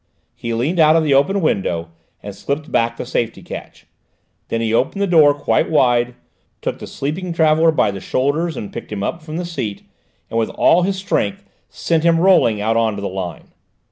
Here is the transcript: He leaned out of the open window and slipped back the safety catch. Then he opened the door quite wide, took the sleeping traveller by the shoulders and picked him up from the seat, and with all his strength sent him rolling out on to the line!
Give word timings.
He 0.33 0.55
leaned 0.55 0.79
out 0.79 0.95
of 0.95 1.03
the 1.03 1.13
open 1.13 1.41
window 1.41 1.89
and 2.23 2.33
slipped 2.35 2.71
back 2.71 2.97
the 2.97 3.05
safety 3.05 3.43
catch. 3.43 3.85
Then 4.47 4.59
he 4.59 4.73
opened 4.73 4.99
the 4.99 5.05
door 5.05 5.31
quite 5.35 5.69
wide, 5.69 6.15
took 6.59 6.79
the 6.79 6.87
sleeping 6.87 7.33
traveller 7.33 7.69
by 7.71 7.91
the 7.91 8.01
shoulders 8.01 8.57
and 8.57 8.73
picked 8.73 8.91
him 8.91 9.03
up 9.03 9.21
from 9.21 9.37
the 9.37 9.45
seat, 9.45 9.83
and 10.31 10.39
with 10.39 10.49
all 10.49 10.81
his 10.81 10.95
strength 10.95 11.43
sent 11.69 12.03
him 12.03 12.19
rolling 12.19 12.59
out 12.59 12.77
on 12.77 12.95
to 12.95 13.01
the 13.01 13.07
line! 13.07 13.49